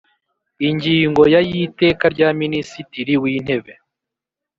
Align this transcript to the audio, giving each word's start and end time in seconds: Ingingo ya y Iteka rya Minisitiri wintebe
Ingingo 0.67 1.21
ya 1.33 1.41
y 1.47 1.51
Iteka 1.65 2.03
rya 2.13 2.29
Minisitiri 2.41 3.13
wintebe 3.21 3.73